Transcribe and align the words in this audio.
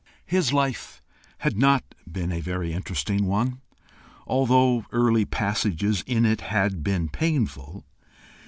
His 0.25 0.51
life 0.51 0.99
had 1.41 1.59
not 1.59 1.93
been 2.11 2.31
a 2.31 2.41
very 2.41 2.73
interesting 2.73 3.27
one, 3.27 3.61
although 4.25 4.83
early 4.91 5.25
passages 5.25 6.03
in 6.07 6.25
it 6.25 6.41
had 6.41 6.83
been 6.83 7.07
painful. 7.07 7.85